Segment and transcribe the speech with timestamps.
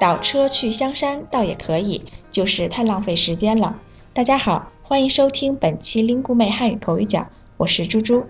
[0.00, 2.00] 倒车去香山倒也可以，
[2.30, 3.78] 就是太浪费时间了。
[4.14, 7.26] 大家好，欢迎收听本期 Lingu 妹汉语口语角，
[7.58, 8.24] 我是猪猪。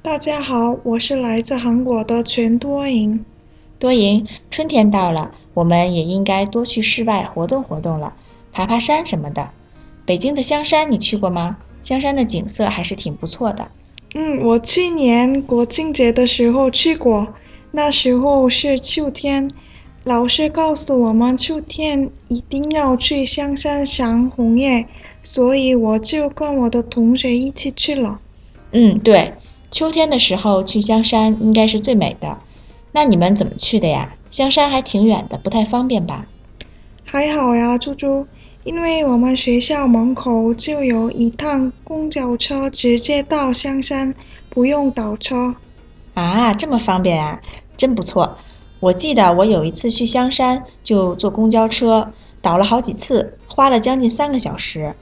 [0.00, 3.22] 大家好，我是来自韩国的全多银。
[3.78, 8.14] 多银，春天到了，我们也应该多去室外活动活动了，
[8.50, 9.50] 爬爬山什么的。
[10.06, 11.58] 北京的香山你去过吗？
[11.82, 13.70] 香山的景色还是挺不错的。
[14.14, 17.34] 嗯，我去年国庆节的时候去过，
[17.72, 19.50] 那时候是秋天，
[20.10, 24.88] 老师告诉我们秋天一定要去香山赏红叶，
[25.22, 28.18] 所以我就跟我的同学一起去了。
[28.72, 29.34] 嗯，对，
[29.70, 32.38] 秋天的时候去香山应该是最美的。
[32.90, 34.16] 那你们怎么去的呀？
[34.30, 36.26] 香山还挺远的，不太方便吧？
[37.04, 38.26] 还好呀，猪猪，
[38.64, 44.12] 因为我们学校门口就有一趟公交车直接到香山，
[44.48, 45.54] 不用倒车。
[46.14, 47.40] 啊，这么方便啊，
[47.76, 48.38] 真不错。
[48.80, 54.94] 我记得我有一次去香山就坐公交车，倒了好几次，花了将近三个小时。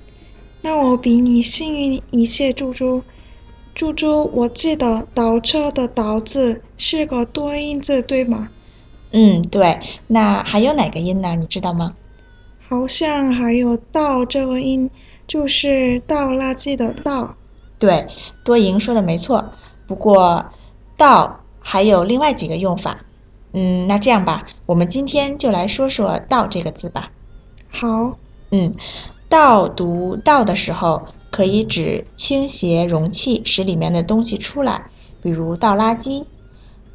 [0.61, 3.03] 那我比你幸运一些，猪猪。
[3.77, 8.49] 猪猪，我记得倒车的“倒”字是个多音字，对吗？
[9.13, 9.79] 嗯，对。
[10.09, 11.37] 那还有哪个音呢？
[11.37, 11.95] 你知道吗？
[12.69, 14.91] 好像还有“倒”这个音，
[15.29, 17.33] 就是倒垃圾的“倒”。
[17.79, 18.09] 对，
[18.43, 19.53] 多赢说的没错。
[19.87, 20.45] 不过
[20.99, 22.99] “倒”还有另外几个用法。
[23.53, 27.11] 嗯，那这样吧，我们今天就来说说“倒”这个字吧。
[27.71, 28.19] 好。
[28.51, 28.75] 嗯，
[29.29, 31.09] 倒读“倒”的时候。
[31.31, 34.87] 可以指倾斜容器，使里面的东西出来，
[35.23, 36.25] 比如倒垃圾。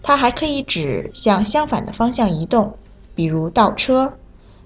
[0.01, 2.73] 它还可以指向相反的方向移动，
[3.13, 4.11] 比如倒车。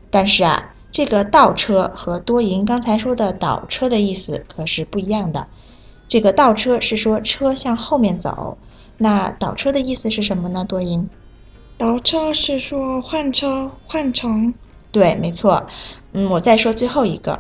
[0.10, 5.46] 但是啊，这个倒车和多银刚才说的倒车的意思可是不一样的。
[6.08, 8.58] 这个倒车是说车向后面走，
[8.98, 10.64] 那倒车的意思是什么呢？
[10.64, 11.10] 多银？
[11.78, 14.54] 倒车是说换车换乘。
[14.92, 15.68] 对，没错。
[16.14, 17.40] 嗯，我再说最后一个。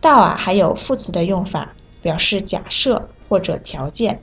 [0.00, 4.20] 倒啊，还有副词的用法，表示假设或者条件。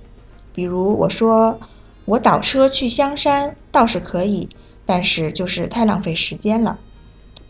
[0.54, 1.60] 比如我说
[2.06, 4.50] 我倒车去香山倒是可以，
[4.86, 6.80] 但是就是太浪费时间了。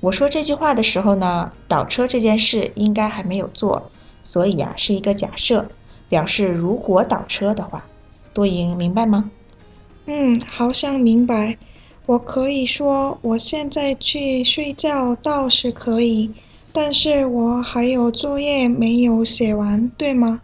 [0.01, 3.91] 我说这句话的时候呢，倒车这件事应该还没有做，
[4.23, 5.69] 所以啊是一个假设，
[6.09, 7.85] 表示如果倒车的话。
[8.33, 9.29] 多赢明白吗？
[10.05, 11.57] 嗯，好像明白。
[12.11, 16.29] 我可以说我现在去睡觉倒是可以。
[16.73, 20.41] 但是我还有作业没有写完，对吗？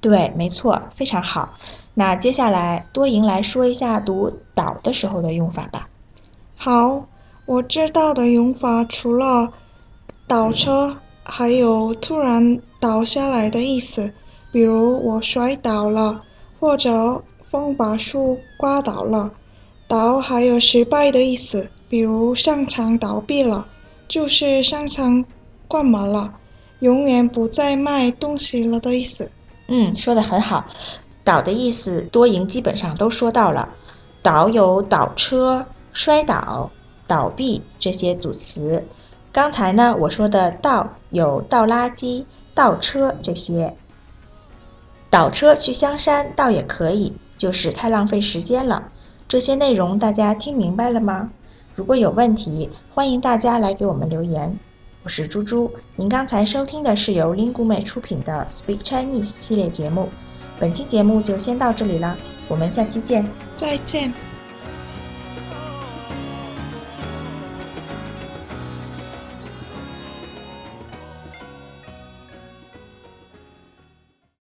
[0.00, 1.50] 对，没错，非常好。
[1.92, 5.90] 那接下来多赢来说一下读倒的时候的用法吧。
[6.56, 7.04] 好，
[7.44, 9.52] 我知道的用法除了
[10.26, 14.10] 倒车，还有突然倒下来的意思，
[14.50, 16.22] 比如我摔倒了，
[16.58, 19.30] 或者风把树刮倒了。
[19.90, 23.66] 倒还有失败的意思，比如商场倒闭了，
[24.06, 25.24] 就是商场。
[25.66, 26.32] 关门了，
[26.78, 29.30] 永远不再卖东西了的意思。
[29.66, 30.64] 嗯，说的很好。
[31.24, 33.68] 倒的意思多赢基本上都说到了。
[34.22, 36.70] 倒有倒车、摔倒、
[37.08, 38.84] 倒闭这些组词。
[39.32, 42.24] 刚才呢，我说的倒有倒垃圾、
[42.54, 43.76] 倒车这些。
[45.08, 48.90] 倒车去香山倒也可以，就是太浪费时间了。
[49.30, 51.30] 这些内容大家听明白了吗？
[51.76, 54.58] 如果有问题，欢迎大家来给我们留言。
[55.04, 60.08] 我是猪猪，您刚才收听的是由 Lingu 美出品的 Speak Chinese 系列节目，
[60.58, 62.16] 本期节目就先到这里了，
[62.48, 63.24] 我们下期见，
[63.56, 64.12] 再见。